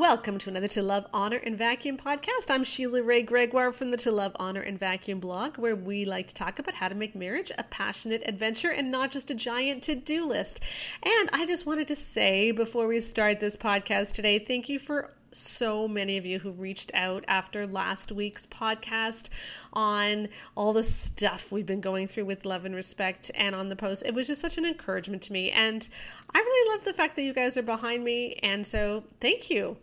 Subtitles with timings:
[0.00, 2.48] welcome to another To Love, Honor, and Vacuum podcast.
[2.48, 6.26] I'm Sheila Wray Gregoire from the To Love, Honor, and Vacuum blog, where we like
[6.28, 9.82] to talk about how to make marriage a passionate adventure and not just a giant
[9.82, 10.58] to do list.
[11.02, 15.10] And I just wanted to say before we start this podcast today, thank you for
[15.32, 19.28] so many of you who reached out after last week's podcast
[19.72, 23.76] on all the stuff we've been going through with love and respect and on the
[23.76, 24.02] post.
[24.04, 25.50] It was just such an encouragement to me.
[25.50, 25.88] And
[26.32, 28.34] I really love the fact that you guys are behind me.
[28.42, 29.76] And so thank you.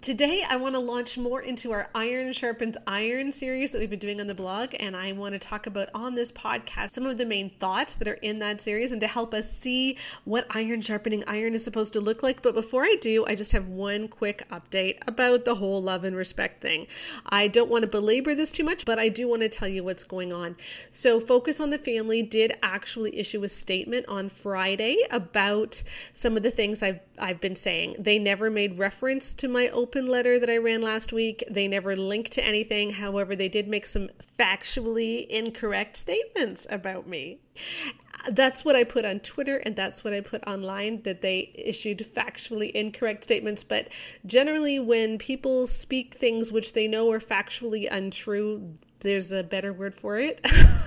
[0.00, 3.98] Today, I want to launch more into our Iron Sharpens Iron series that we've been
[3.98, 4.74] doing on the blog.
[4.78, 8.06] And I want to talk about on this podcast some of the main thoughts that
[8.06, 11.92] are in that series and to help us see what iron sharpening iron is supposed
[11.94, 12.42] to look like.
[12.42, 16.14] But before I do, I just have one quick update about the whole love and
[16.14, 16.86] respect thing.
[17.26, 19.82] I don't want to belabor this too much, but I do want to tell you
[19.82, 20.56] what's going on.
[20.90, 26.42] So, Focus on the Family did actually issue a statement on Friday about some of
[26.42, 27.96] the things I've I've been saying.
[27.98, 31.44] They never made reference to my open letter that I ran last week.
[31.50, 32.94] They never linked to anything.
[32.94, 34.08] However, they did make some
[34.38, 37.40] factually incorrect statements about me.
[38.30, 41.98] That's what I put on Twitter and that's what I put online that they issued
[41.98, 43.64] factually incorrect statements.
[43.64, 43.88] But
[44.26, 49.94] generally, when people speak things which they know are factually untrue, there's a better word
[49.94, 50.44] for it,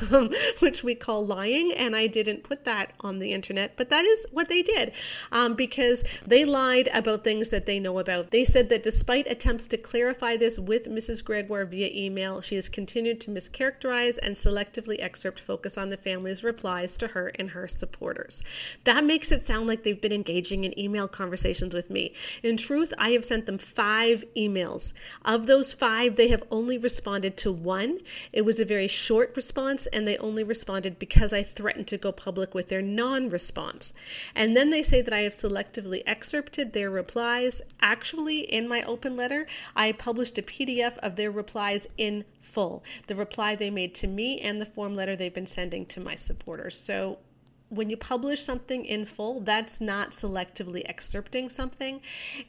[0.60, 1.72] which we call lying.
[1.72, 4.92] And I didn't put that on the internet, but that is what they did
[5.32, 8.32] um, because they lied about things that they know about.
[8.32, 11.24] They said that despite attempts to clarify this with Mrs.
[11.24, 16.44] Gregoire via email, she has continued to mischaracterize and selectively excerpt focus on the family's
[16.44, 18.44] replies to her and her supporters.
[18.84, 22.14] That makes it sound like they've been engaging in email conversations with me.
[22.44, 24.94] In truth, I have sent them five emails.
[25.24, 28.00] Of those five, they have only responded to one
[28.32, 32.12] it was a very short response, and they only responded because I threatened to go
[32.12, 33.94] public with their non response.
[34.36, 37.62] And then they say that I have selectively excerpted their replies.
[37.82, 43.16] Actually, in my open letter, I published a PDF of their replies in full the
[43.16, 46.78] reply they made to me and the form letter they've been sending to my supporters.
[46.78, 47.20] So
[47.72, 52.02] when you publish something in full, that's not selectively excerpting something.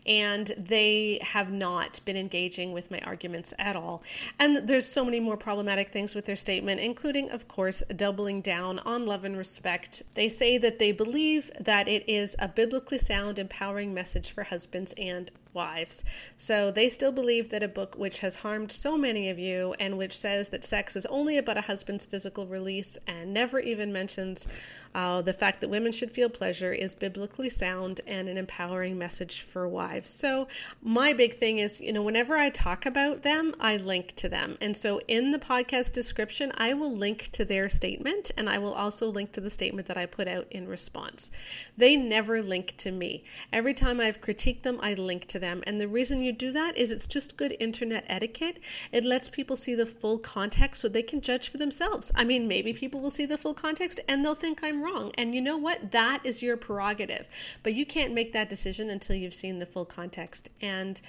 [0.04, 4.02] And they have not been engaging with my arguments at all.
[4.38, 8.80] And there's so many more problematic things with their statement, including, of course, doubling down
[8.80, 10.02] on love and respect.
[10.14, 14.92] They say that they believe that it is a biblically sound, empowering message for husbands
[14.98, 16.04] and wives.
[16.36, 19.98] So they still believe that a book which has harmed so many of you and
[19.98, 24.46] which says that sex is only about a husband's physical release and never even mentions
[24.94, 29.40] uh, the fact that women should feel pleasure is biblically sound and an empowering message
[29.42, 30.10] for wives.
[30.10, 30.48] So
[30.82, 34.58] my big thing is, you know, whenever I talk about them, I link to them.
[34.60, 38.74] And so in the podcast description, I will link to their statement and I will
[38.74, 41.30] also link to the statement that I put out in response.
[41.76, 43.24] They never link to me.
[43.52, 45.62] Every time I've critiqued them, I link to them.
[45.66, 48.58] And the reason you do that is it's just good internet etiquette.
[48.90, 52.10] It lets people see the full context so they can judge for themselves.
[52.14, 55.12] I mean, maybe people will see the full context and they'll think I'm wrong.
[55.18, 55.90] And you know what?
[55.90, 57.28] That is your prerogative.
[57.62, 60.48] But you can't make that decision until you've seen the full context.
[60.62, 61.02] And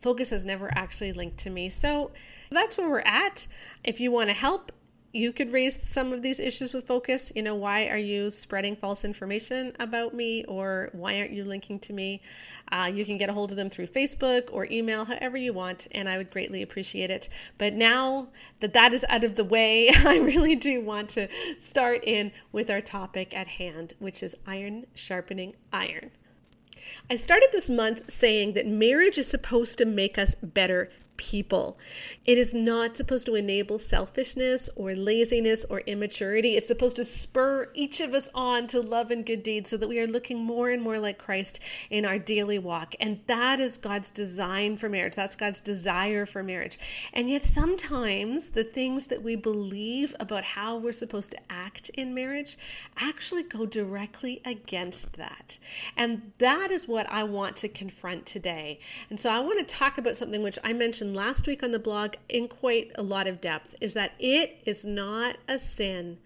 [0.00, 1.68] Focus has never actually linked to me.
[1.70, 2.12] So
[2.50, 3.46] that's where we're at.
[3.82, 4.70] If you want to help,
[5.12, 7.32] you could raise some of these issues with focus.
[7.34, 11.78] You know, why are you spreading false information about me or why aren't you linking
[11.80, 12.20] to me?
[12.70, 15.88] Uh, you can get a hold of them through Facebook or email, however you want,
[15.92, 17.28] and I would greatly appreciate it.
[17.56, 18.28] But now
[18.60, 22.70] that that is out of the way, I really do want to start in with
[22.70, 26.10] our topic at hand, which is iron sharpening iron.
[27.10, 31.78] I started this month saying that marriage is supposed to make us better people.
[32.24, 36.56] It is not supposed to enable selfishness or laziness or immaturity.
[36.56, 39.88] It's supposed to spur each of us on to love and good deeds so that
[39.88, 42.94] we are looking more and more like Christ in our daily walk.
[43.00, 45.14] And that is God's design for marriage.
[45.14, 46.78] That's God's desire for marriage.
[47.12, 52.14] And yet, sometimes the things that we believe about how we're supposed to act in
[52.14, 52.56] marriage
[52.96, 55.58] actually go directly against that.
[55.96, 58.80] And that is what I want to confront today.
[59.10, 61.70] And so I want to talk about something which I mentioned mentioned last week on
[61.70, 66.18] the blog in quite a lot of depth is that it is not a sin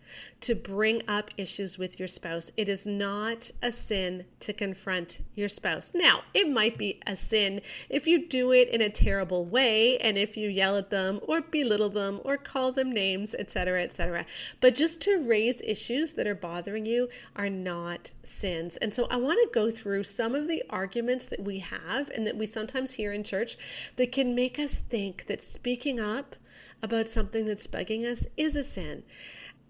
[0.42, 2.50] to bring up issues with your spouse.
[2.56, 5.92] It is not a sin to confront your spouse.
[5.94, 10.18] Now, it might be a sin if you do it in a terrible way and
[10.18, 14.26] if you yell at them or belittle them or call them names, etc., etc.
[14.60, 18.76] But just to raise issues that are bothering you are not sins.
[18.78, 22.26] And so I want to go through some of the arguments that we have and
[22.26, 23.56] that we sometimes hear in church
[23.96, 26.36] that can make us think that speaking up
[26.82, 29.04] about something that's bugging us is a sin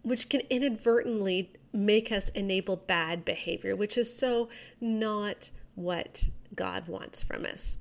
[0.02, 4.48] which can inadvertently make us enable bad behavior, which is so
[4.80, 7.76] not what God wants from us.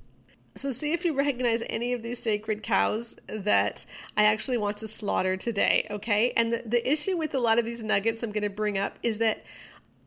[0.54, 3.86] So, see if you recognize any of these sacred cows that
[4.18, 6.32] I actually want to slaughter today, okay?
[6.36, 8.98] And the, the issue with a lot of these nuggets I'm going to bring up
[9.02, 9.44] is that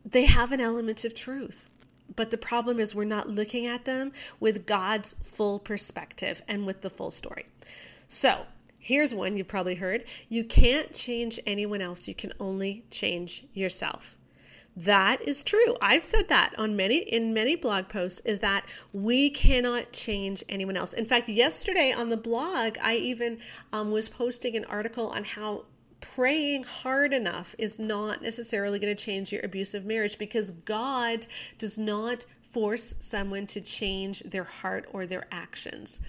[0.06, 1.72] they have an element of truth.
[2.16, 6.82] But the problem is, we're not looking at them with God's full perspective and with
[6.82, 7.48] the full story.
[8.08, 8.46] So,
[8.86, 14.16] here's one you've probably heard you can't change anyone else, you can only change yourself.
[14.78, 15.76] That is true.
[15.82, 20.78] I've said that on many in many blog posts is that we cannot change anyone
[20.78, 20.94] else.
[20.94, 23.40] In fact, yesterday on the blog, I even
[23.74, 25.66] um, was posting an article on how
[26.00, 31.26] praying hard enough is not necessarily going to change your abusive marriage because God
[31.58, 36.02] does not force someone to change their heart or their actions.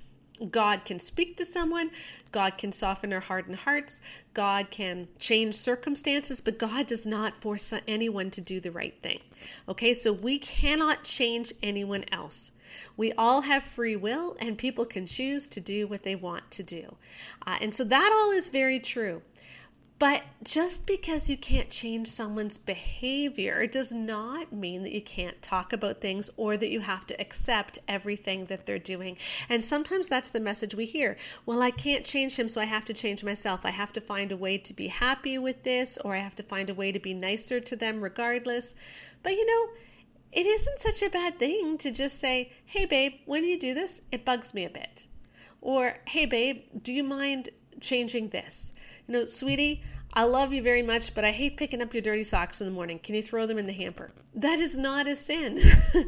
[0.50, 1.90] God can speak to someone,
[2.32, 4.00] God can soften our hardened hearts,
[4.34, 9.20] God can change circumstances, but God does not force anyone to do the right thing.
[9.68, 12.52] Okay, so we cannot change anyone else.
[12.96, 16.62] We all have free will, and people can choose to do what they want to
[16.62, 16.96] do.
[17.46, 19.22] Uh, and so that all is very true.
[19.98, 25.72] But just because you can't change someone's behavior does not mean that you can't talk
[25.72, 29.16] about things or that you have to accept everything that they're doing.
[29.48, 31.16] And sometimes that's the message we hear.
[31.46, 33.60] Well, I can't change him, so I have to change myself.
[33.64, 36.42] I have to find a way to be happy with this, or I have to
[36.42, 38.75] find a way to be nicer to them regardless.
[39.22, 39.72] But you know,
[40.31, 44.02] it isn't such a bad thing to just say, hey, babe, when you do this,
[44.12, 45.06] it bugs me a bit.
[45.62, 47.49] Or, hey, babe, do you mind
[47.81, 48.75] changing this?
[49.06, 49.82] You know, sweetie,
[50.12, 52.72] I love you very much, but I hate picking up your dirty socks in the
[52.72, 52.98] morning.
[52.98, 54.12] Can you throw them in the hamper?
[54.34, 55.60] That is not a sin.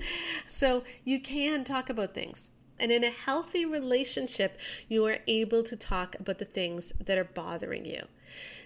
[0.48, 2.50] so you can talk about things.
[2.80, 4.58] And in a healthy relationship,
[4.88, 8.06] you are able to talk about the things that are bothering you.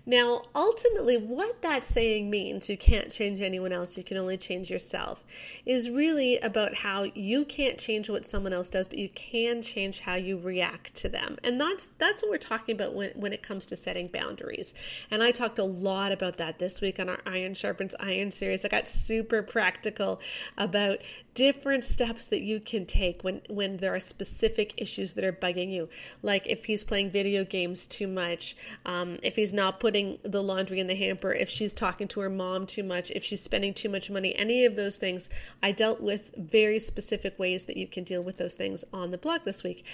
[0.05, 4.69] Now, ultimately, what that saying means, you can't change anyone else, you can only change
[4.69, 5.23] yourself,
[5.65, 10.01] is really about how you can't change what someone else does, but you can change
[10.01, 11.39] how you react to them.
[11.45, 14.75] And that's that's what we're talking about when, when it comes to setting boundaries.
[15.11, 18.65] And I talked a lot about that this week on our Iron Sharpens Iron series.
[18.65, 20.21] I got super practical
[20.59, 20.99] about
[21.35, 25.73] different steps that you can take when when there are specific issues that are bugging
[25.73, 25.89] you.
[26.23, 30.79] Like if he's playing video games too much um, if he's not putting the laundry
[30.79, 33.89] in the hamper if she's talking to her mom too much if she's spending too
[33.89, 35.29] much money any of those things.
[35.63, 39.19] I dealt with very specific ways that you can deal with those things on the
[39.19, 39.87] blog this week.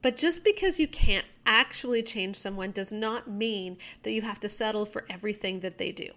[0.00, 4.50] But just because you can't actually change someone does not mean that you have to
[4.50, 6.10] settle for everything that they do.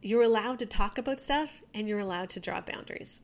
[0.00, 3.20] You're allowed to talk about stuff and you're allowed to draw boundaries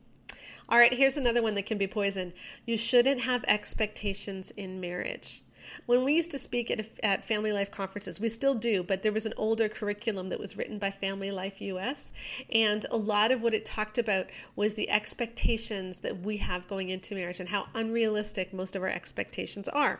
[0.69, 2.33] all right, here's another one that can be poison.
[2.65, 5.43] You shouldn't have expectations in marriage.
[5.85, 9.11] When we used to speak at, at Family Life conferences, we still do, but there
[9.11, 12.11] was an older curriculum that was written by Family Life US.
[12.51, 16.89] And a lot of what it talked about was the expectations that we have going
[16.89, 19.99] into marriage and how unrealistic most of our expectations are.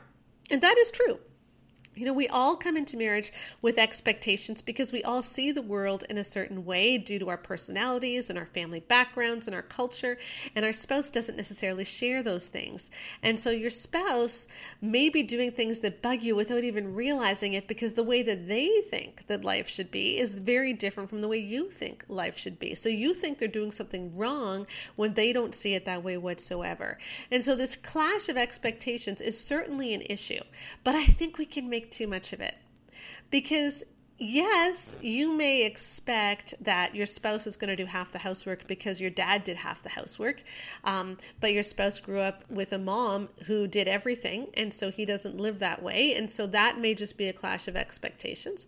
[0.49, 1.19] And that is true.
[1.97, 6.03] You know, we all come into marriage with expectations because we all see the world
[6.09, 10.17] in a certain way due to our personalities and our family backgrounds and our culture,
[10.55, 12.91] and our spouse doesn't necessarily share those things.
[13.23, 14.47] And so your spouse
[14.79, 18.47] may be doing things that bug you without even realizing it because the way that
[18.47, 22.37] they think that life should be is very different from the way you think life
[22.37, 22.75] should be.
[22.75, 26.99] So you think they're doing something wrong when they don't see it that way whatsoever.
[27.31, 30.41] And so this clash of expectations is certainly an issue,
[30.83, 32.55] but I think we can make too much of it.
[33.29, 33.83] Because
[34.17, 38.99] yes, you may expect that your spouse is going to do half the housework because
[38.99, 40.43] your dad did half the housework,
[40.83, 45.05] um, but your spouse grew up with a mom who did everything, and so he
[45.05, 46.15] doesn't live that way.
[46.15, 48.65] And so that may just be a clash of expectations.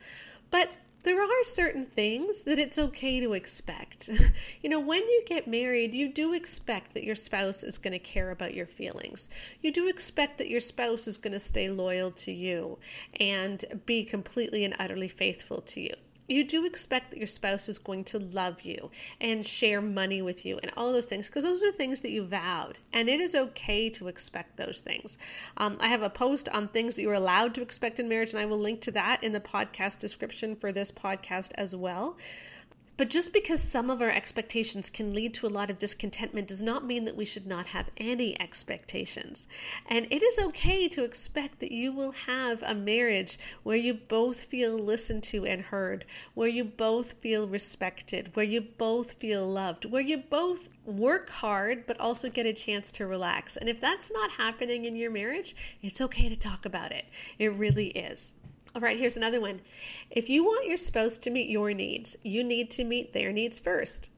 [0.52, 0.72] But
[1.04, 4.10] there are certain things that it's okay to expect.
[4.62, 8.00] you know, when you get married, you do expect that your spouse is going to
[8.00, 9.30] care about your feelings.
[9.62, 12.78] You do expect that your spouse is going to stay loyal to you
[13.20, 15.94] and be completely and utterly faithful to you
[16.30, 20.46] you do expect that your spouse is going to love you and share money with
[20.46, 23.36] you and all those things because those are things that you vowed and it is
[23.36, 25.18] okay to expect those things.
[25.58, 28.40] Um, i have a post on things that you're allowed to expect in marriage and
[28.40, 32.18] i will link to that in the podcast description for this podcast as well
[33.00, 36.62] but just because some of our expectations can lead to a lot of discontentment does
[36.62, 39.48] not mean that we should not have any expectations.
[39.86, 44.44] And it is okay to expect that you will have a marriage where you both
[44.44, 46.04] feel listened to and heard,
[46.34, 51.88] where you both feel respected, where you both feel loved, where you both work hard
[51.88, 53.56] but also get a chance to relax.
[53.56, 57.06] And if that's not happening in your marriage, it's okay to talk about it.
[57.38, 58.34] It really is.
[58.76, 59.62] All right, here's another one.
[60.12, 63.58] If you want your spouse to meet your needs, you need to meet their needs
[63.58, 64.10] first.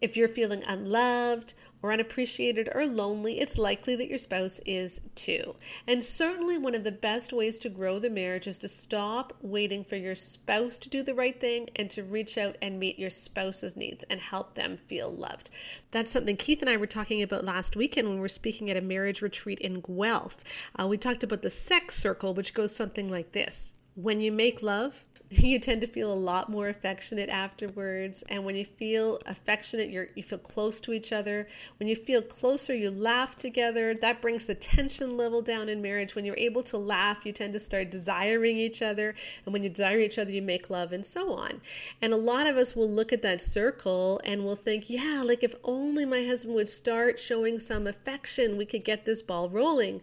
[0.00, 5.54] If you're feeling unloved or unappreciated or lonely, it's likely that your spouse is too.
[5.86, 9.84] And certainly, one of the best ways to grow the marriage is to stop waiting
[9.84, 13.10] for your spouse to do the right thing and to reach out and meet your
[13.10, 15.50] spouse's needs and help them feel loved.
[15.90, 18.76] That's something Keith and I were talking about last weekend when we were speaking at
[18.76, 20.38] a marriage retreat in Guelph.
[20.78, 24.62] Uh, we talked about the sex circle, which goes something like this When you make
[24.62, 28.22] love, you tend to feel a lot more affectionate afterwards.
[28.28, 31.48] And when you feel affectionate you you feel close to each other.
[31.78, 33.94] When you feel closer you laugh together.
[33.94, 36.14] That brings the tension level down in marriage.
[36.14, 39.14] When you're able to laugh you tend to start desiring each other.
[39.44, 41.60] And when you desire each other you make love and so on.
[42.00, 45.42] And a lot of us will look at that circle and will think yeah like
[45.42, 50.00] if only my husband would start showing some affection we could get this ball rolling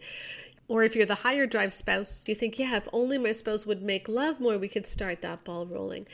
[0.68, 3.82] or if you're the higher drive spouse, you think, yeah, if only my spouse would
[3.82, 6.06] make love more, we could start that ball rolling.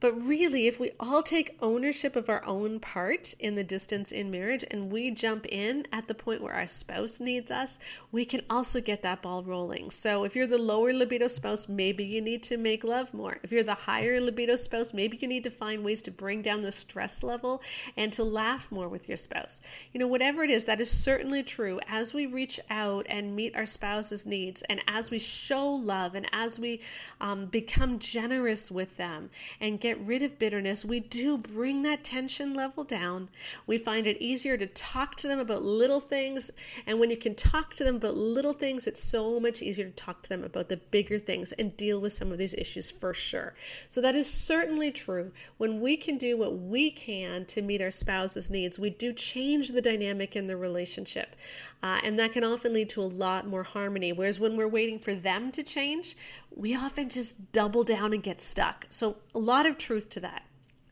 [0.00, 4.30] But really, if we all take ownership of our own part in the distance in
[4.30, 7.78] marriage and we jump in at the point where our spouse needs us,
[8.10, 9.90] we can also get that ball rolling.
[9.90, 13.38] So if you're the lower libido spouse, maybe you need to make love more.
[13.42, 16.62] If you're the higher libido spouse, maybe you need to find ways to bring down
[16.62, 17.62] the stress level
[17.94, 19.60] and to laugh more with your spouse.
[19.92, 21.78] You know, whatever it is, that is certainly true.
[21.86, 26.26] As we reach out and meet our spouse's needs, and as we show love, and
[26.32, 26.80] as we
[27.20, 29.28] um, become generous with them
[29.60, 33.28] and get get rid of bitterness, we do bring that tension level down.
[33.66, 36.52] We find it easier to talk to them about little things.
[36.86, 39.90] And when you can talk to them about little things, it's so much easier to
[39.90, 43.12] talk to them about the bigger things and deal with some of these issues for
[43.12, 43.54] sure.
[43.88, 45.32] So that is certainly true.
[45.58, 49.70] When we can do what we can to meet our spouse's needs, we do change
[49.70, 51.34] the dynamic in the relationship.
[51.82, 54.12] Uh, and that can often lead to a lot more harmony.
[54.12, 56.14] Whereas when we're waiting for them to change,
[56.54, 58.86] we often just double down and get stuck.
[58.90, 60.44] So, a lot of truth to that.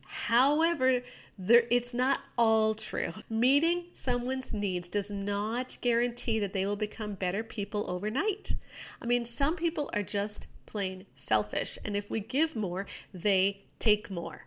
[0.06, 1.02] However,
[1.38, 3.12] there, it's not all true.
[3.30, 8.56] Meeting someone's needs does not guarantee that they will become better people overnight.
[9.00, 14.10] I mean, some people are just plain selfish, and if we give more, they take
[14.10, 14.46] more.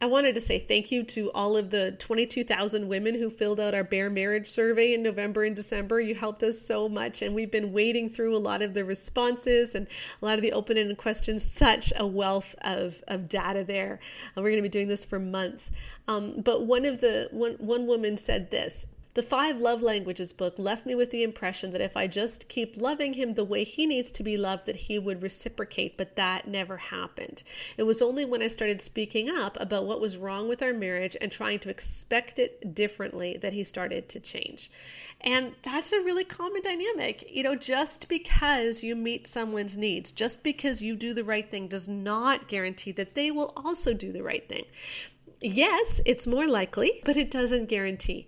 [0.00, 3.74] I wanted to say thank you to all of the 22,000 women who filled out
[3.74, 6.00] our Bare Marriage survey in November and December.
[6.00, 9.74] You helped us so much, and we've been wading through a lot of the responses
[9.74, 9.86] and
[10.20, 11.42] a lot of the open ended questions.
[11.42, 14.00] Such a wealth of, of data there.
[14.36, 15.70] Uh, we're going to be doing this for months.
[16.06, 20.54] Um, but one of the one, one woman said this the Five Love Languages book
[20.58, 23.86] left me with the impression that if I just keep loving him the way he
[23.86, 27.44] needs to be loved, that he would reciprocate, but that never happened.
[27.76, 31.16] It was only when I started speaking up about what was wrong with our marriage
[31.20, 34.68] and trying to expect it differently that he started to change.
[35.20, 37.24] And that's a really common dynamic.
[37.30, 41.68] You know, just because you meet someone's needs, just because you do the right thing,
[41.68, 44.64] does not guarantee that they will also do the right thing.
[45.46, 48.26] Yes, it's more likely, but it doesn't guarantee.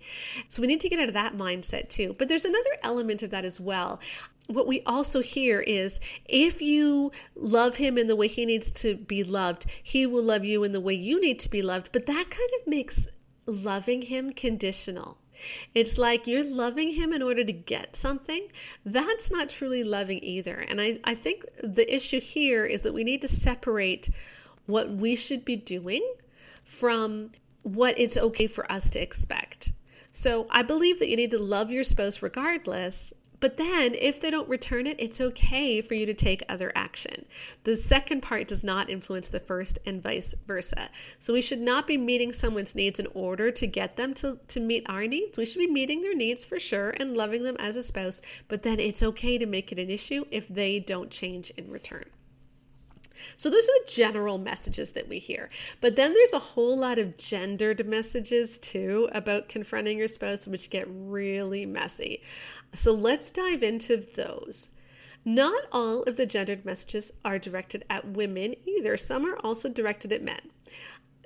[0.49, 2.15] So we need to get out of that mindset too.
[2.17, 3.99] But there's another element of that as well
[4.47, 8.95] what we also hear is if you love him in the way he needs to
[8.95, 11.89] be loved, he will love you in the way you need to be loved.
[11.91, 13.07] But that kind of makes
[13.45, 15.17] loving him conditional.
[15.75, 18.47] It's like you're loving him in order to get something.
[18.85, 20.55] That's not truly loving either.
[20.55, 24.09] And I, I think the issue here is that we need to separate
[24.65, 26.01] what we should be doing
[26.67, 27.31] from
[27.63, 29.71] what it's okay for us to expect.
[30.11, 33.13] So I believe that you need to love your spouse regardless.
[33.39, 37.27] But then, if they don't return it, it's okay for you to take other action.
[37.65, 40.89] The second part does not influence the first, and vice versa.
[41.19, 44.59] So, we should not be meeting someone's needs in order to get them to, to
[44.59, 45.37] meet our needs.
[45.37, 48.63] We should be meeting their needs for sure and loving them as a spouse, but
[48.63, 52.05] then it's okay to make it an issue if they don't change in return.
[53.35, 55.49] So those are the general messages that we hear.
[55.81, 60.69] But then there's a whole lot of gendered messages too about confronting your spouse, which
[60.69, 62.21] get really messy.
[62.73, 64.69] So let's dive into those.
[65.25, 70.13] Not all of the gendered messages are directed at women either, some are also directed
[70.13, 70.39] at men.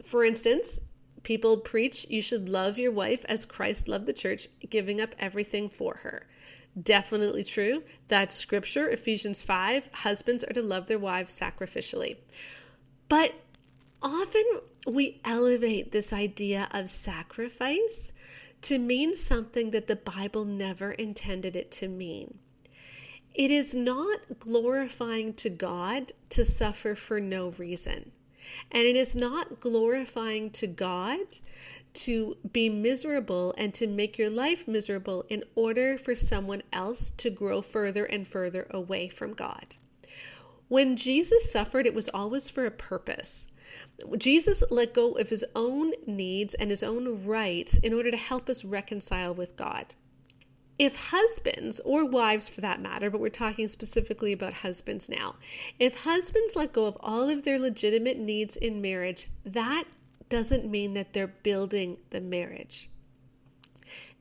[0.03, 0.79] For instance,
[1.21, 5.69] people preach you should love your wife as Christ loved the church, giving up everything
[5.69, 6.25] for her.
[6.79, 7.83] Definitely true.
[8.07, 9.89] That's scripture, Ephesians 5.
[9.93, 12.17] Husbands are to love their wives sacrificially.
[13.09, 13.33] But
[14.01, 14.43] often
[14.87, 18.13] we elevate this idea of sacrifice
[18.61, 22.37] to mean something that the Bible never intended it to mean.
[23.33, 28.11] It is not glorifying to God to suffer for no reason.
[28.71, 31.19] And it is not glorifying to God
[31.93, 37.29] to be miserable and to make your life miserable in order for someone else to
[37.29, 39.75] grow further and further away from God.
[40.67, 43.47] When Jesus suffered, it was always for a purpose.
[44.17, 48.49] Jesus let go of his own needs and his own rights in order to help
[48.49, 49.95] us reconcile with God.
[50.79, 55.35] If husbands, or wives for that matter, but we're talking specifically about husbands now,
[55.77, 59.83] if husbands let go of all of their legitimate needs in marriage, that
[60.31, 62.89] doesn't mean that they're building the marriage.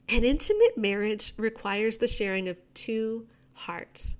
[0.09, 4.17] An intimate marriage requires the sharing of two hearts,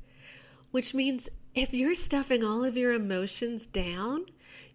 [0.71, 4.27] which means if you're stuffing all of your emotions down,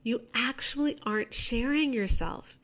[0.03, 2.57] you actually aren't sharing yourself.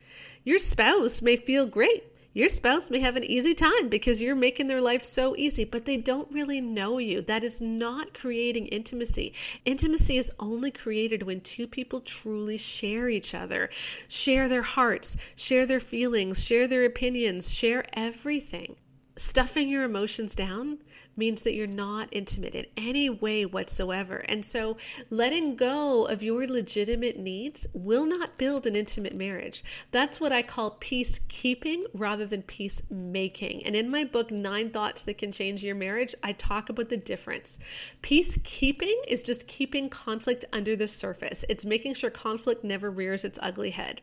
[0.44, 2.04] Your spouse may feel great.
[2.34, 5.84] Your spouse may have an easy time because you're making their life so easy, but
[5.84, 7.20] they don't really know you.
[7.20, 9.34] That is not creating intimacy.
[9.66, 13.68] Intimacy is only created when two people truly share each other,
[14.08, 18.76] share their hearts, share their feelings, share their opinions, share everything.
[19.18, 20.78] Stuffing your emotions down
[21.16, 24.18] means that you're not intimate in any way whatsoever.
[24.28, 24.76] And so
[25.10, 29.64] letting go of your legitimate needs will not build an intimate marriage.
[29.90, 33.64] That's what I call peacekeeping rather than peacemaking.
[33.64, 36.96] And in my book, Nine Thoughts That Can Change Your Marriage, I talk about the
[36.96, 37.58] difference.
[38.02, 43.38] Peacekeeping is just keeping conflict under the surface, it's making sure conflict never rears its
[43.42, 44.02] ugly head.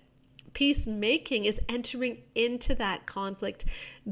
[0.59, 3.63] Peacemaking is entering into that conflict,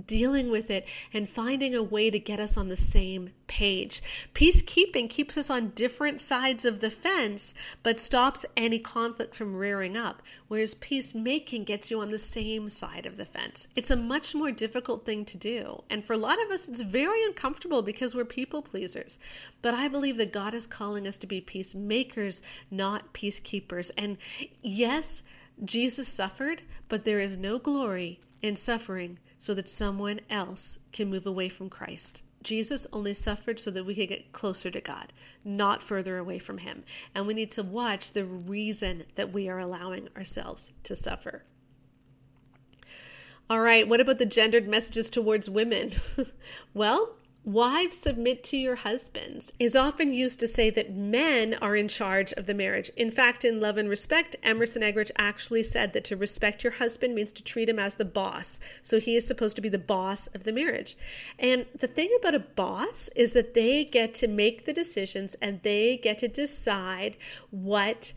[0.06, 4.02] dealing with it, and finding a way to get us on the same page.
[4.34, 9.98] Peacekeeping keeps us on different sides of the fence, but stops any conflict from rearing
[9.98, 13.68] up, whereas peacemaking gets you on the same side of the fence.
[13.76, 15.84] It's a much more difficult thing to do.
[15.90, 19.20] And for a lot of us, it's very uncomfortable because we're people pleasers.
[19.62, 23.92] But I believe that God is calling us to be peacemakers, not peacekeepers.
[23.98, 24.18] And
[24.62, 25.24] yes,
[25.64, 31.26] Jesus suffered, but there is no glory in suffering so that someone else can move
[31.26, 32.24] away from Christ.
[32.44, 35.12] Jesus only suffered so that we could get closer to God,
[35.44, 36.84] not further away from Him.
[37.14, 41.44] And we need to watch the reason that we are allowing ourselves to suffer.
[43.50, 45.92] All right, what about the gendered messages towards women?
[46.74, 47.16] well,
[47.48, 52.34] Wives submit to your husbands is often used to say that men are in charge
[52.34, 52.92] of the marriage.
[52.98, 57.16] In fact, in Love and Respect, Emerson Eggerichs actually said that to respect your husband
[57.16, 58.60] means to treat him as the boss.
[58.84, 60.98] So he is supposed to be the boss of the marriage.
[61.40, 65.62] And the thing about a boss is that they get to make the decisions and
[65.64, 67.16] they get to decide
[67.50, 68.12] what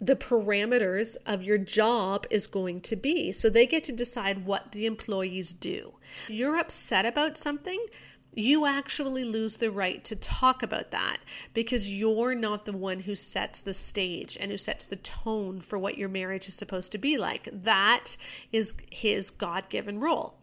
[0.00, 3.32] the parameters of your job is going to be.
[3.32, 5.92] So they get to decide what the employees do.
[6.26, 7.86] You're upset about something
[8.34, 11.18] you actually lose the right to talk about that
[11.52, 15.78] because you're not the one who sets the stage and who sets the tone for
[15.78, 17.48] what your marriage is supposed to be like.
[17.52, 18.16] That
[18.50, 20.38] is his God given role.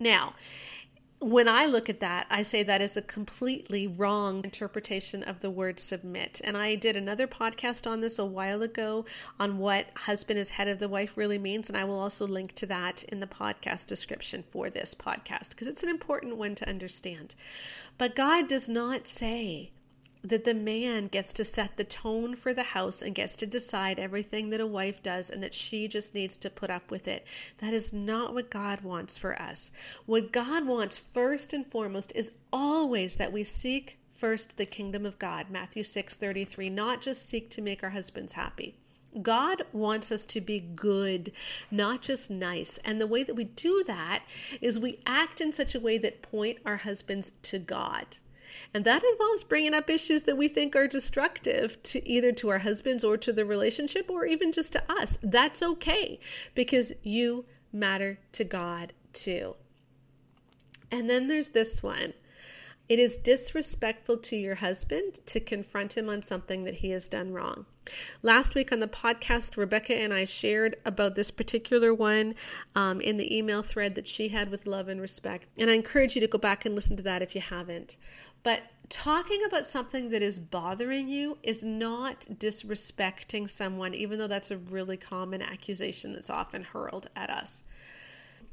[0.00, 0.34] Now,
[1.20, 5.50] when I look at that, I say that is a completely wrong interpretation of the
[5.50, 6.40] word submit.
[6.44, 9.04] And I did another podcast on this a while ago
[9.38, 11.68] on what husband is head of the wife really means.
[11.68, 15.66] And I will also link to that in the podcast description for this podcast because
[15.66, 17.34] it's an important one to understand.
[17.96, 19.72] But God does not say
[20.28, 23.98] that the man gets to set the tone for the house and gets to decide
[23.98, 27.26] everything that a wife does and that she just needs to put up with it.
[27.58, 29.70] That is not what God wants for us.
[30.06, 35.18] What God wants first and foremost is always that we seek first the kingdom of
[35.18, 38.76] God, Matthew 6:33, not just seek to make our husbands happy.
[39.22, 41.32] God wants us to be good,
[41.70, 42.78] not just nice.
[42.84, 44.24] And the way that we do that
[44.60, 48.18] is we act in such a way that point our husbands to God.
[48.74, 52.58] And that involves bringing up issues that we think are destructive to either to our
[52.58, 55.18] husbands or to the relationship or even just to us.
[55.22, 56.20] That's okay
[56.54, 59.56] because you matter to God too.
[60.90, 62.14] And then there's this one.
[62.88, 67.32] It is disrespectful to your husband to confront him on something that he has done
[67.32, 67.66] wrong.
[68.22, 72.34] Last week on the podcast, Rebecca and I shared about this particular one
[72.74, 75.48] um, in the email thread that she had with Love and Respect.
[75.58, 77.98] And I encourage you to go back and listen to that if you haven't.
[78.42, 84.50] But talking about something that is bothering you is not disrespecting someone, even though that's
[84.50, 87.64] a really common accusation that's often hurled at us.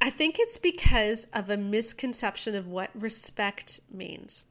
[0.00, 4.44] I think it's because of a misconception of what respect means.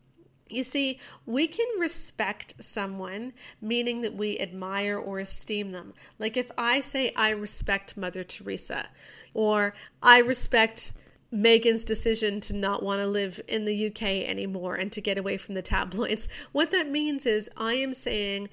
[0.48, 5.94] You see, we can respect someone, meaning that we admire or esteem them.
[6.20, 8.90] Like if I say, I respect Mother Teresa,
[9.34, 10.94] or I respect
[11.36, 15.38] Meghan's decision to not want to live in the UK anymore and to get away
[15.38, 18.50] from the tabloids, what that means is I am saying,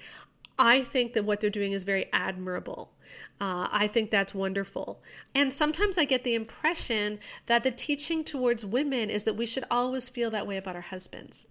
[0.59, 2.91] I think that what they're doing is very admirable.
[3.41, 5.01] Uh, I think that's wonderful.
[5.33, 9.65] And sometimes I get the impression that the teaching towards women is that we should
[9.71, 11.47] always feel that way about our husbands.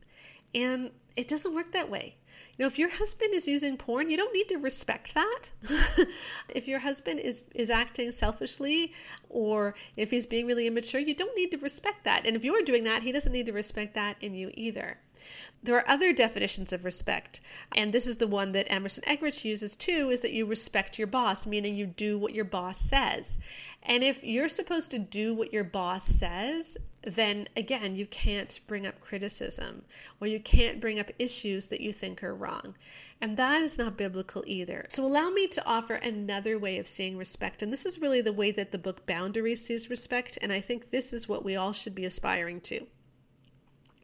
[0.54, 2.16] And it doesn't work that way.
[2.56, 5.50] You know, if your husband is using porn, you don't need to respect that.
[6.48, 8.92] if your husband is is acting selfishly
[9.28, 12.26] or if he's being really immature, you don't need to respect that.
[12.26, 14.98] And if you're doing that, he doesn't need to respect that in you either.
[15.62, 17.40] There are other definitions of respect,
[17.70, 21.06] and this is the one that Emerson Eggerichs uses too is that you respect your
[21.06, 23.38] boss, meaning you do what your boss says.
[23.82, 28.86] And if you're supposed to do what your boss says, then again, you can't bring
[28.86, 29.82] up criticism
[30.20, 32.76] or you can't bring up issues that you think are wrong.
[33.20, 34.86] And that is not biblical either.
[34.88, 37.62] So, allow me to offer another way of seeing respect.
[37.62, 40.38] And this is really the way that the book Boundaries sees respect.
[40.42, 42.86] And I think this is what we all should be aspiring to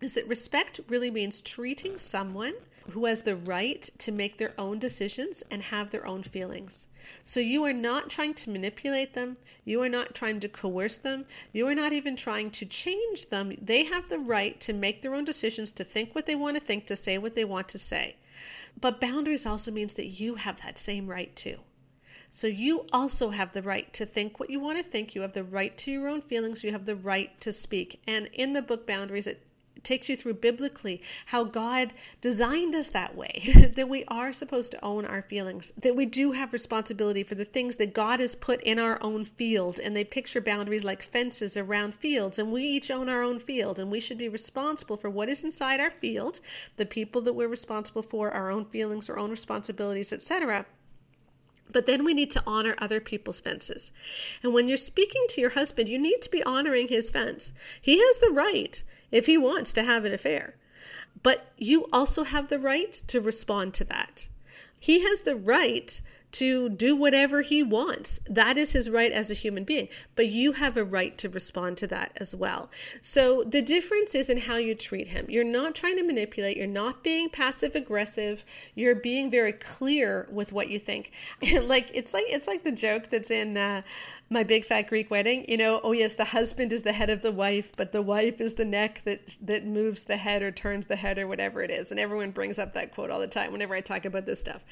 [0.01, 2.55] is that respect really means treating someone
[2.91, 6.87] who has the right to make their own decisions and have their own feelings.
[7.23, 11.27] So you are not trying to manipulate them, you are not trying to coerce them,
[11.53, 13.53] you are not even trying to change them.
[13.61, 16.65] They have the right to make their own decisions, to think what they want to
[16.65, 18.17] think, to say what they want to say.
[18.81, 21.59] But boundaries also means that you have that same right too.
[22.31, 25.15] So you also have the right to think what you want to think.
[25.15, 26.63] You have the right to your own feelings.
[26.63, 28.01] You have the right to speak.
[28.07, 29.48] And in the book Boundaries, it
[29.89, 34.85] takes you through biblically how God designed us that way, that we are supposed to
[34.85, 38.61] own our feelings, that we do have responsibility for the things that God has put
[38.63, 39.79] in our own field.
[39.79, 43.79] And they picture boundaries like fences around fields, and we each own our own field,
[43.79, 46.41] and we should be responsible for what is inside our field,
[46.77, 50.67] the people that we're responsible for, our own feelings, our own responsibilities, etc.
[51.71, 53.91] But then we need to honor other people's fences.
[54.43, 57.53] And when you're speaking to your husband, you need to be honoring his fence.
[57.81, 60.55] He has the right if he wants to have an affair.
[61.23, 64.29] But you also have the right to respond to that.
[64.79, 68.21] He has the right to do whatever he wants.
[68.29, 69.89] That is his right as a human being.
[70.15, 72.71] But you have a right to respond to that as well.
[73.01, 75.27] So the difference is in how you treat him.
[75.29, 78.45] You're not trying to manipulate, you're not being passive aggressive,
[78.75, 81.13] you're being very clear with what you think.
[81.63, 83.83] like it's like it's like the joke that's in uh,
[84.31, 87.23] my big fat Greek wedding, you know, oh yes, the husband is the head of
[87.23, 90.87] the wife, but the wife is the neck that that moves the head or turns
[90.87, 91.91] the head or whatever it is.
[91.91, 94.65] And everyone brings up that quote all the time whenever I talk about this stuff.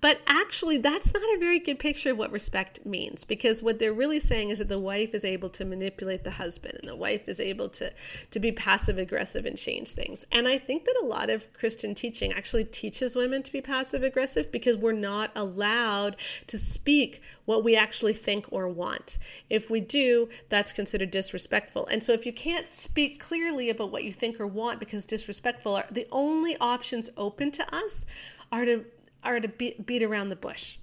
[0.00, 3.92] But actually, that's not a very good picture of what respect means because what they're
[3.92, 7.28] really saying is that the wife is able to manipulate the husband and the wife
[7.28, 7.92] is able to
[8.30, 10.24] to be passive aggressive and change things.
[10.32, 14.02] And I think that a lot of Christian teaching actually teaches women to be passive
[14.02, 19.18] aggressive because we're not allowed to speak what we actually think or want.
[19.50, 21.86] If we do, that's considered disrespectful.
[21.86, 25.76] And so if you can't speak clearly about what you think or want because disrespectful,
[25.76, 28.06] are, the only options open to us
[28.50, 28.84] are to
[29.24, 30.78] are to beat, beat around the bush.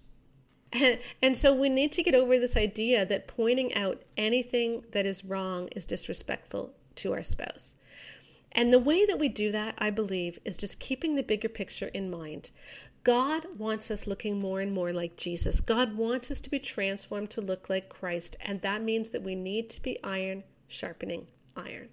[0.72, 5.06] And, and so we need to get over this idea that pointing out anything that
[5.06, 7.76] is wrong is disrespectful to our spouse.
[8.52, 11.88] And the way that we do that, I believe, is just keeping the bigger picture
[11.88, 12.52] in mind.
[13.04, 15.62] God wants us looking more and more like Jesus.
[15.62, 19.36] God wants us to be transformed to look like Christ, and that means that we
[19.36, 21.90] need to be iron sharpening iron.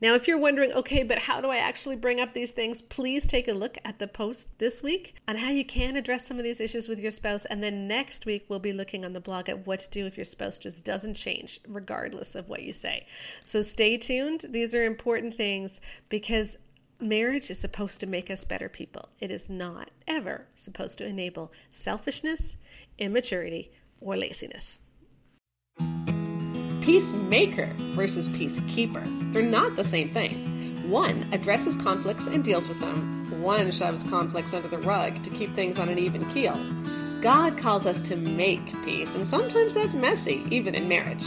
[0.00, 2.82] Now, if you're wondering, okay, but how do I actually bring up these things?
[2.82, 6.38] Please take a look at the post this week on how you can address some
[6.38, 7.44] of these issues with your spouse.
[7.44, 10.16] And then next week, we'll be looking on the blog at what to do if
[10.18, 13.06] your spouse just doesn't change, regardless of what you say.
[13.44, 14.46] So stay tuned.
[14.48, 16.58] These are important things because
[17.02, 19.08] Marriage is supposed to make us better people.
[19.20, 22.58] It is not ever supposed to enable selfishness,
[22.98, 23.70] immaturity,
[24.02, 24.80] or laziness.
[26.82, 29.32] Peacemaker versus peacekeeper.
[29.32, 30.90] They're not the same thing.
[30.90, 35.54] One addresses conflicts and deals with them, one shoves conflicts under the rug to keep
[35.54, 36.58] things on an even keel.
[37.22, 41.24] God calls us to make peace, and sometimes that's messy, even in marriage.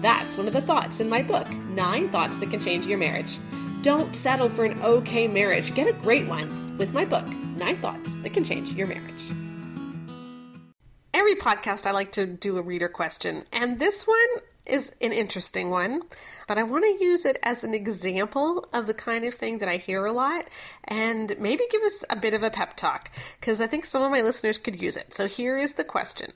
[0.00, 3.38] That's one of the thoughts in my book, Nine Thoughts That Can Change Your Marriage.
[3.82, 5.74] Don't settle for an okay marriage.
[5.74, 9.32] Get a great one with my book, Nine Thoughts That Can Change Your Marriage.
[11.12, 15.70] Every podcast, I like to do a reader question, and this one is an interesting
[15.70, 16.02] one,
[16.46, 19.68] but I want to use it as an example of the kind of thing that
[19.68, 20.46] I hear a lot
[20.84, 24.12] and maybe give us a bit of a pep talk because I think some of
[24.12, 25.12] my listeners could use it.
[25.12, 26.32] So here is the question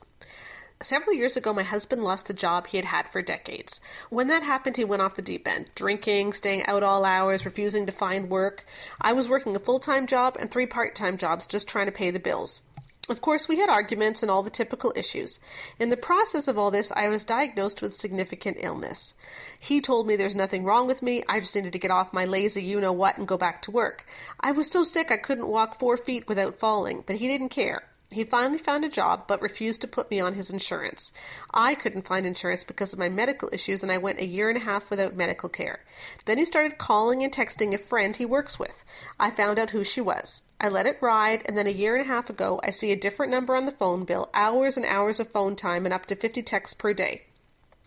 [0.83, 3.81] Several years ago, my husband lost the job he had had for decades.
[4.11, 7.87] When that happened, he went off the deep end, drinking, staying out all hours, refusing
[7.87, 8.67] to find work.
[9.01, 11.93] I was working a full time job and three part time jobs just trying to
[11.93, 12.61] pay the bills.
[13.09, 15.39] Of course, we had arguments and all the typical issues.
[15.79, 19.15] In the process of all this, I was diagnosed with significant illness.
[19.59, 22.27] He told me there's nothing wrong with me, I just needed to get off my
[22.27, 24.05] lazy you know what and go back to work.
[24.41, 27.85] I was so sick I couldn't walk four feet without falling, but he didn't care.
[28.11, 31.11] He finally found a job but refused to put me on his insurance.
[31.53, 34.57] I couldn't find insurance because of my medical issues and I went a year and
[34.57, 35.81] a half without medical care.
[36.25, 38.85] Then he started calling and texting a friend he works with.
[39.19, 40.43] I found out who she was.
[40.61, 42.97] I let it ride and then a year and a half ago I see a
[42.97, 46.15] different number on the phone bill, hours and hours of phone time and up to
[46.15, 47.25] 50 texts per day.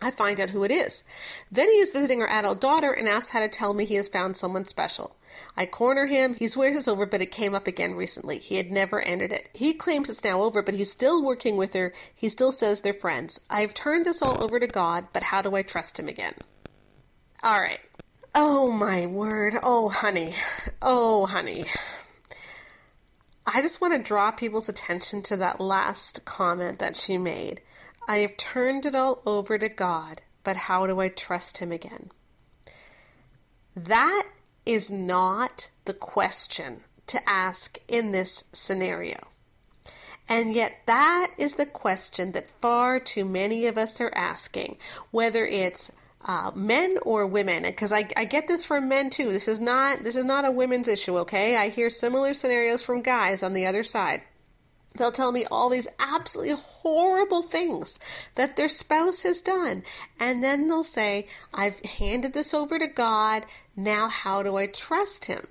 [0.02, 1.04] I find out who it is.
[1.52, 4.08] Then he is visiting our adult daughter and asks how to tell me he has
[4.08, 5.16] found someone special.
[5.56, 6.34] I corner him.
[6.34, 8.38] He swears it's over, but it came up again recently.
[8.38, 9.50] He had never ended it.
[9.52, 11.92] He claims it's now over, but he's still working with her.
[12.14, 13.40] He still says they're friends.
[13.50, 16.34] I've turned this all over to God, but how do I trust him again?
[17.42, 17.80] All right.
[18.34, 19.56] Oh my word.
[19.62, 20.34] Oh, honey.
[20.80, 21.66] Oh, honey.
[23.46, 27.60] I just want to draw people's attention to that last comment that she made.
[28.10, 32.10] I have turned it all over to God, but how do I trust Him again?
[33.76, 34.26] That
[34.66, 39.28] is not the question to ask in this scenario.
[40.28, 44.78] And yet, that is the question that far too many of us are asking,
[45.12, 45.92] whether it's
[46.24, 50.04] uh, men or women because I, I get this from men too this is not
[50.04, 53.64] this is not a women's issue okay i hear similar scenarios from guys on the
[53.64, 54.20] other side
[54.96, 57.98] They'll tell me all these absolutely horrible things
[58.34, 59.84] that their spouse has done.
[60.18, 63.46] And then they'll say, I've handed this over to God.
[63.76, 65.46] Now, how do I trust Him?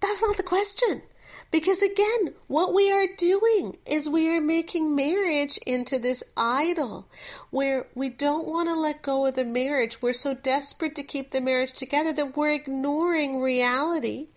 [0.00, 1.02] That's not the question.
[1.50, 7.08] Because again, what we are doing is we are making marriage into this idol
[7.50, 10.02] where we don't want to let go of the marriage.
[10.02, 14.28] We're so desperate to keep the marriage together that we're ignoring reality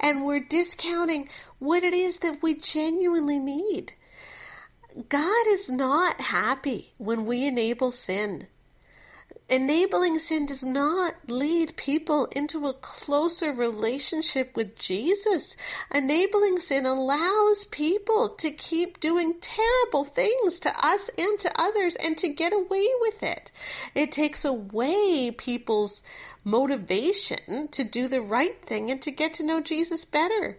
[0.00, 3.92] and we're discounting what it is that we genuinely need.
[5.08, 8.48] God is not happy when we enable sin.
[9.48, 15.56] Enabling sin does not lead people into a closer relationship with Jesus.
[15.94, 22.18] Enabling sin allows people to keep doing terrible things to us and to others and
[22.18, 23.52] to get away with it.
[23.94, 26.02] It takes away people's
[26.42, 30.58] motivation to do the right thing and to get to know Jesus better.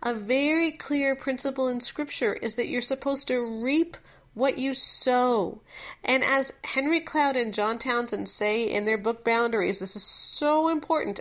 [0.00, 3.96] A very clear principle in Scripture is that you're supposed to reap
[4.34, 5.60] what you sow.
[6.04, 10.68] And as Henry Cloud and John Townsend say in their book Boundaries, this is so
[10.68, 11.20] important.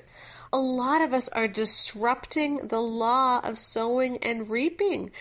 [0.54, 5.12] A lot of us are disrupting the law of sowing and reaping.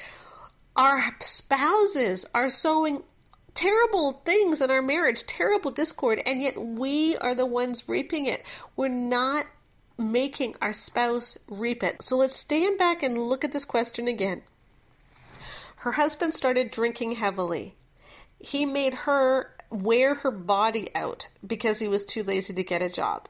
[0.77, 3.03] Our spouses are sowing
[3.55, 8.45] terrible things in our marriage, terrible discord, and yet we are the ones reaping it.
[8.77, 9.47] We're not
[9.99, 12.03] making our spouse reap it.
[12.03, 14.43] So let's stand back and look at this question again.
[15.87, 17.77] Her husband started drinking heavily
[18.41, 22.89] he made her wear her body out because he was too lazy to get a
[22.89, 23.29] job.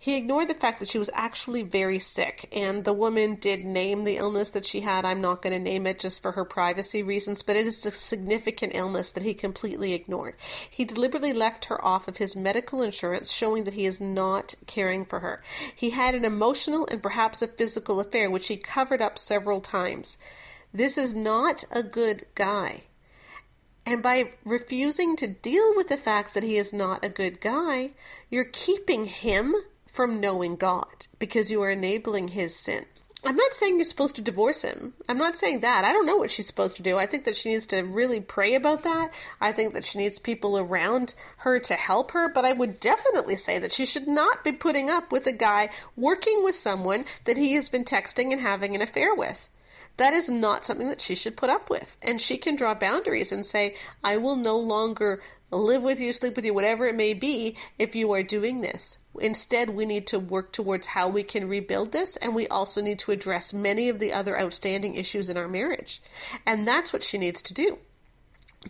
[0.00, 4.04] He ignored the fact that she was actually very sick, and the woman did name
[4.04, 5.04] the illness that she had.
[5.04, 7.90] I'm not going to name it just for her privacy reasons, but it is a
[7.90, 10.36] significant illness that he completely ignored.
[10.70, 15.04] He deliberately left her off of his medical insurance, showing that he is not caring
[15.04, 15.42] for her.
[15.76, 20.16] He had an emotional and perhaps a physical affair, which he covered up several times.
[20.72, 22.82] This is not a good guy.
[23.86, 27.92] And by refusing to deal with the fact that he is not a good guy,
[28.28, 29.54] you're keeping him
[29.86, 32.84] from knowing God because you are enabling his sin.
[33.24, 34.92] I'm not saying you're supposed to divorce him.
[35.08, 35.84] I'm not saying that.
[35.84, 36.98] I don't know what she's supposed to do.
[36.98, 39.10] I think that she needs to really pray about that.
[39.40, 43.34] I think that she needs people around her to help her, but I would definitely
[43.34, 47.36] say that she should not be putting up with a guy working with someone that
[47.38, 49.48] he has been texting and having an affair with.
[49.98, 51.96] That is not something that she should put up with.
[52.00, 56.36] And she can draw boundaries and say, I will no longer live with you, sleep
[56.36, 58.98] with you, whatever it may be, if you are doing this.
[59.20, 62.98] Instead, we need to work towards how we can rebuild this, and we also need
[63.00, 66.00] to address many of the other outstanding issues in our marriage.
[66.46, 67.78] And that's what she needs to do.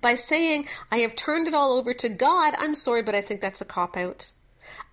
[0.00, 3.40] By saying, I have turned it all over to God, I'm sorry, but I think
[3.40, 4.32] that's a cop out.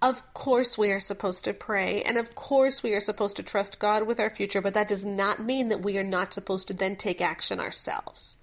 [0.02, 3.80] Of course, we are supposed to pray, and of course, we are supposed to trust
[3.80, 6.74] God with our future, but that does not mean that we are not supposed to
[6.74, 8.38] then take action ourselves.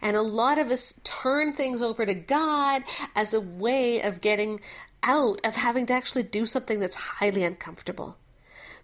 [0.00, 2.82] And a lot of us turn things over to God
[3.14, 4.60] as a way of getting
[5.02, 8.16] out of having to actually do something that's highly uncomfortable.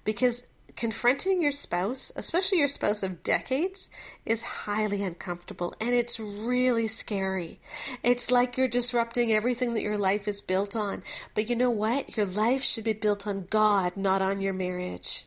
[0.04, 0.44] Because
[0.80, 3.90] confronting your spouse, especially your spouse of decades,
[4.24, 7.60] is highly uncomfortable and it's really scary.
[8.02, 11.02] It's like you're disrupting everything that your life is built on.
[11.34, 12.16] But you know what?
[12.16, 15.26] Your life should be built on God, not on your marriage.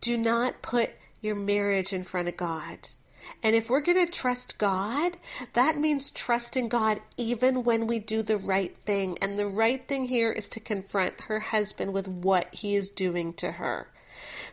[0.00, 2.90] Do not put your marriage in front of God.
[3.42, 5.16] And if we're going to trust God,
[5.54, 9.18] that means trusting God even when we do the right thing.
[9.20, 13.32] And the right thing here is to confront her husband with what he is doing
[13.34, 13.88] to her.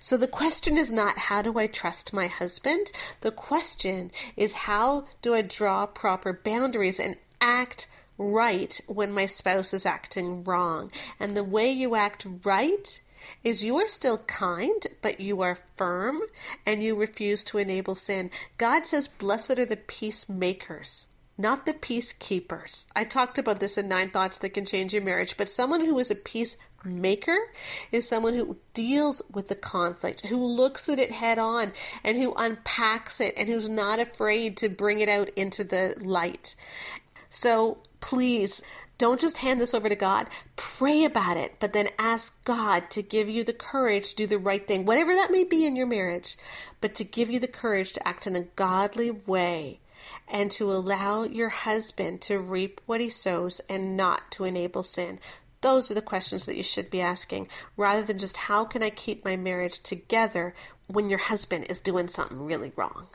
[0.03, 2.87] So the question is not how do I trust my husband?
[3.21, 7.87] The question is how do I draw proper boundaries and act
[8.17, 10.91] right when my spouse is acting wrong?
[11.21, 13.01] And the way you act right
[13.45, 16.19] is you are still kind, but you are firm
[16.65, 18.29] and you refuse to enable sin.
[18.57, 22.85] God says, Blessed are the peacemakers not the peacekeepers.
[22.95, 25.97] I talked about this in Nine Thoughts That Can Change Your Marriage, but someone who
[25.97, 26.15] is a
[26.83, 27.37] peacemaker
[27.91, 32.33] is someone who deals with the conflict, who looks at it head on, and who
[32.35, 36.55] unpacks it, and who's not afraid to bring it out into the light.
[37.29, 38.61] So please,
[38.97, 40.27] don't just hand this over to God.
[40.55, 44.37] Pray about it, but then ask God to give you the courage to do the
[44.37, 46.37] right thing, whatever that may be in your marriage,
[46.81, 49.79] but to give you the courage to act in a godly way
[50.27, 55.19] and to allow your husband to reap what he sows and not to enable sin.
[55.63, 57.47] Those are the questions that you should be asking
[57.77, 60.53] rather than just how can I keep my marriage together
[60.87, 63.07] when your husband is doing something really wrong.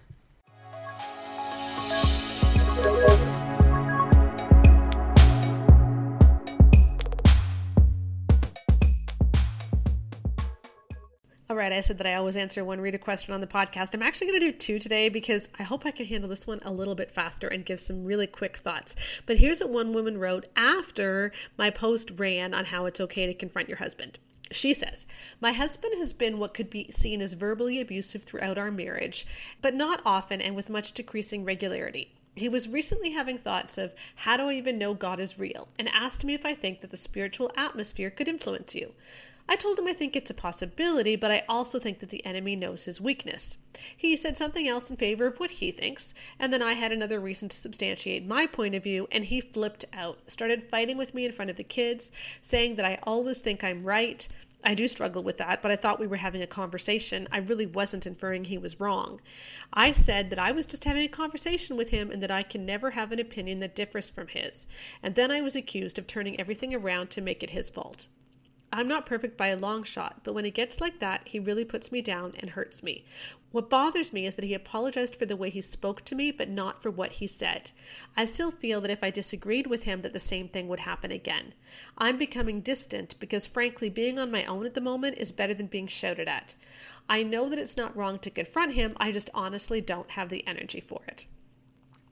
[11.50, 13.94] All right, I said that I always answer one read a question on the podcast.
[13.94, 16.60] I'm actually going to do two today because I hope I can handle this one
[16.62, 18.94] a little bit faster and give some really quick thoughts.
[19.24, 23.32] But here's what one woman wrote after my post ran on how it's okay to
[23.32, 24.18] confront your husband.
[24.52, 25.06] She says,
[25.40, 29.26] My husband has been what could be seen as verbally abusive throughout our marriage,
[29.62, 32.12] but not often and with much decreasing regularity.
[32.34, 35.68] He was recently having thoughts of, How do I even know God is real?
[35.78, 38.92] and asked me if I think that the spiritual atmosphere could influence you.
[39.50, 42.54] I told him I think it's a possibility, but I also think that the enemy
[42.54, 43.56] knows his weakness.
[43.96, 47.18] He said something else in favor of what he thinks, and then I had another
[47.18, 51.24] reason to substantiate my point of view, and he flipped out, started fighting with me
[51.24, 54.28] in front of the kids, saying that I always think I'm right.
[54.62, 57.26] I do struggle with that, but I thought we were having a conversation.
[57.32, 59.20] I really wasn't inferring he was wrong.
[59.72, 62.66] I said that I was just having a conversation with him and that I can
[62.66, 64.66] never have an opinion that differs from his.
[65.02, 68.08] And then I was accused of turning everything around to make it his fault.
[68.70, 71.64] I'm not perfect by a long shot, but when it gets like that, he really
[71.64, 73.06] puts me down and hurts me.
[73.50, 76.50] What bothers me is that he apologized for the way he spoke to me, but
[76.50, 77.70] not for what he said.
[78.14, 81.10] I still feel that if I disagreed with him that the same thing would happen
[81.10, 81.54] again.
[81.96, 85.66] I'm becoming distant because frankly being on my own at the moment is better than
[85.66, 86.54] being shouted at.
[87.08, 90.46] I know that it's not wrong to confront him, I just honestly don't have the
[90.46, 91.26] energy for it.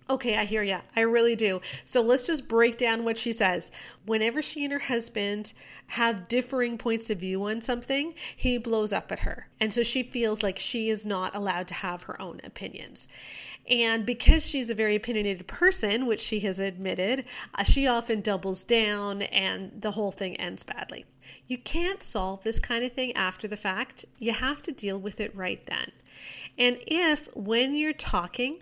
[0.08, 0.82] Okay, I hear ya.
[0.94, 1.60] I really do.
[1.82, 3.72] So let's just break down what she says.
[4.04, 5.52] Whenever she and her husband
[5.88, 9.48] have differing points of view on something, he blows up at her.
[9.58, 13.08] And so she feels like she is not allowed to have her own opinions.
[13.68, 17.24] And because she's a very opinionated person, which she has admitted,
[17.56, 21.04] uh, she often doubles down and the whole thing ends badly.
[21.48, 24.04] You can't solve this kind of thing after the fact.
[24.20, 25.90] You have to deal with it right then.
[26.56, 28.60] And if, when you're talking,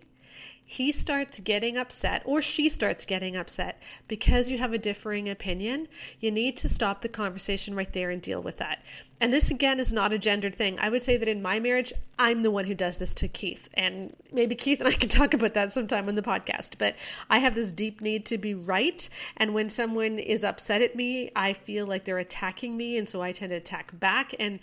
[0.75, 5.87] he starts getting upset or she starts getting upset because you have a differing opinion,
[6.19, 8.81] you need to stop the conversation right there and deal with that.
[9.21, 10.79] And this again is not a gendered thing.
[10.81, 13.69] I would say that in my marriage, I'm the one who does this to Keith.
[13.73, 16.77] And maybe Keith and I can talk about that sometime on the podcast.
[16.77, 16.97] But
[17.31, 19.09] I have this deep need to be right.
[19.37, 22.99] And when someone is upset at me, I feel like they're attacking me.
[22.99, 24.35] And so I tend to attack back.
[24.41, 24.59] And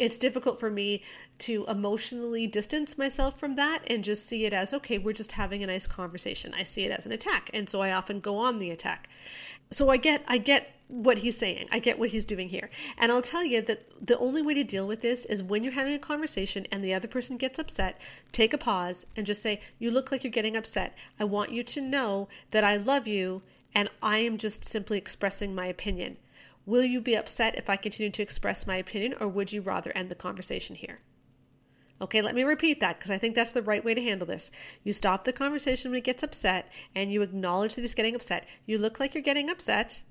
[0.00, 1.02] it's difficult for me
[1.38, 5.62] to emotionally distance myself from that and just see it as okay, we're just having
[5.62, 6.54] a nice conversation.
[6.54, 9.08] I see it as an attack, and so I often go on the attack.
[9.70, 11.68] So I get I get what he's saying.
[11.70, 12.68] I get what he's doing here.
[12.98, 15.74] And I'll tell you that the only way to deal with this is when you're
[15.74, 18.00] having a conversation and the other person gets upset,
[18.32, 20.96] take a pause and just say, "You look like you're getting upset.
[21.20, 23.42] I want you to know that I love you
[23.74, 26.16] and I am just simply expressing my opinion."
[26.70, 29.90] Will you be upset if I continue to express my opinion, or would you rather
[29.92, 31.00] end the conversation here?
[32.00, 34.52] Okay, let me repeat that because I think that's the right way to handle this.
[34.84, 38.46] You stop the conversation when it gets upset and you acknowledge that he's getting upset.
[38.66, 40.04] You look like you're getting upset.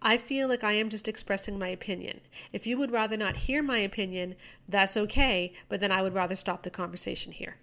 [0.00, 2.20] I feel like I am just expressing my opinion.
[2.52, 4.36] If you would rather not hear my opinion,
[4.68, 7.56] that's okay, but then I would rather stop the conversation here.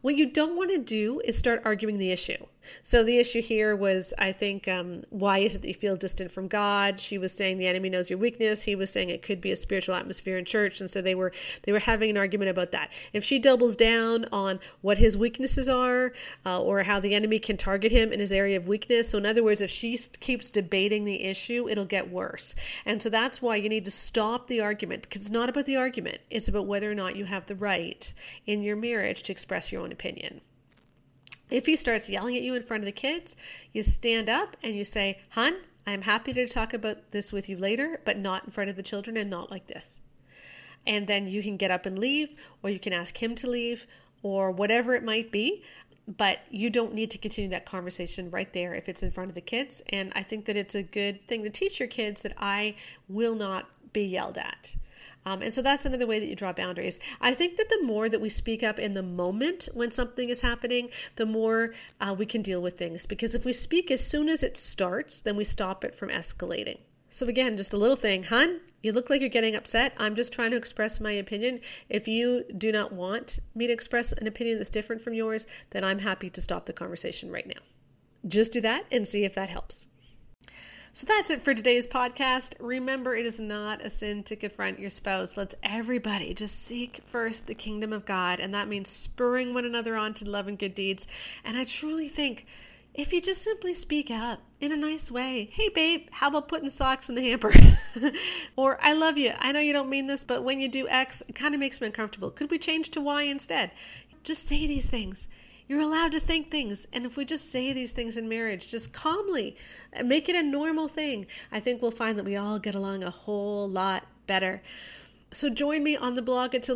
[0.00, 2.46] What you don't want to do is start arguing the issue.
[2.82, 6.30] So the issue here was, I think, um, why is it that you feel distant
[6.30, 7.00] from God?
[7.00, 8.62] She was saying the enemy knows your weakness.
[8.62, 11.32] He was saying it could be a spiritual atmosphere in church, and so they were
[11.62, 12.90] they were having an argument about that.
[13.12, 16.12] If she doubles down on what his weaknesses are,
[16.44, 19.26] uh, or how the enemy can target him in his area of weakness, so in
[19.26, 22.54] other words, if she keeps debating the issue, it'll get worse.
[22.84, 25.76] And so that's why you need to stop the argument because it's not about the
[25.76, 28.12] argument; it's about whether or not you have the right
[28.46, 30.40] in your marriage to express your own opinion.
[31.50, 33.34] If he starts yelling at you in front of the kids,
[33.72, 35.56] you stand up and you say, Hun,
[35.86, 38.82] I'm happy to talk about this with you later, but not in front of the
[38.82, 40.00] children and not like this.
[40.86, 43.86] and then you can get up and leave, or you can ask him to leave,
[44.22, 45.62] or whatever it might be.
[46.06, 49.34] But you don't need to continue that conversation right there if it's in front of
[49.34, 49.82] the kids.
[49.90, 52.74] And I think that it's a good thing to teach your kids that I
[53.08, 54.74] will not be yelled at.
[55.26, 56.98] Um, and so that's another way that you draw boundaries.
[57.20, 60.40] I think that the more that we speak up in the moment when something is
[60.40, 63.06] happening, the more uh, we can deal with things.
[63.06, 66.78] Because if we speak as soon as it starts, then we stop it from escalating.
[67.12, 69.92] So, again, just a little thing, hun, you look like you're getting upset.
[69.98, 71.60] I'm just trying to express my opinion.
[71.88, 75.84] If you do not want me to express an opinion that's different from yours, then
[75.84, 77.60] I'm happy to stop the conversation right now.
[78.26, 79.88] Just do that and see if that helps.
[80.92, 82.54] So that's it for today's podcast.
[82.58, 85.36] Remember, it is not a sin to confront your spouse.
[85.36, 89.94] Let's everybody just seek first the kingdom of God, and that means spurring one another
[89.94, 91.06] on to love and good deeds.
[91.44, 92.44] And I truly think
[92.92, 95.48] if you just simply speak up in a nice way.
[95.52, 97.52] Hey, babe, how about putting socks in the hamper?
[98.56, 99.32] or, I love you.
[99.38, 101.80] I know you don't mean this, but when you do X, it kind of makes
[101.80, 102.32] me uncomfortable.
[102.32, 103.70] Could we change to Y instead?
[104.24, 105.28] Just say these things.
[105.70, 106.88] You're allowed to think things.
[106.92, 109.54] And if we just say these things in marriage, just calmly,
[110.04, 113.10] make it a normal thing, I think we'll find that we all get along a
[113.10, 114.62] whole lot better.
[115.32, 116.72] So join me on the blog at to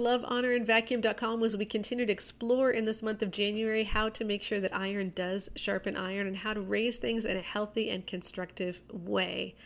[1.45, 4.73] as we continue to explore in this month of January how to make sure that
[4.73, 9.57] iron does sharpen iron and how to raise things in a healthy and constructive way.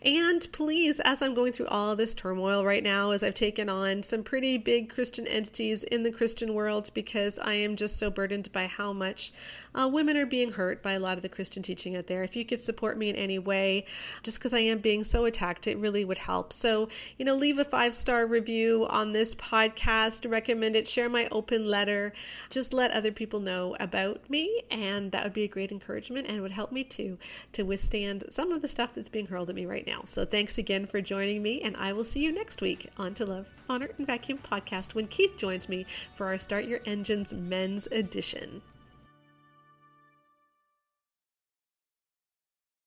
[0.00, 4.02] And please, as I'm going through all this turmoil right now, as I've taken on
[4.02, 8.50] some pretty big Christian entities in the Christian world because I am just so burdened
[8.52, 9.34] by how much
[9.74, 12.22] uh, women are being hurt by a lot of the Christian teaching out there.
[12.22, 13.84] If you could support me in any way,
[14.22, 16.54] just because I am being so attacked, it really would help.
[16.54, 16.88] So,
[17.18, 21.66] you know, leave a five star review on this podcast, recommend it, share my open
[21.66, 22.12] letter,
[22.48, 26.40] just let other people know about me, and that would be a great encouragement and
[26.40, 27.18] would help me too
[27.52, 30.02] to withstand some of the stuff that's being hurled at me right now.
[30.06, 33.26] So thanks again for joining me, and I will see you next week on To
[33.26, 37.86] Love, Honor, and Vacuum podcast when Keith joins me for our Start Your Engines Men's
[37.88, 38.62] Edition.